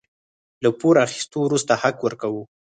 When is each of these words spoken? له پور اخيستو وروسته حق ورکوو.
له 0.63 0.69
پور 0.79 0.95
اخيستو 1.05 1.37
وروسته 1.43 1.73
حق 1.81 1.97
ورکوو. 2.03 2.41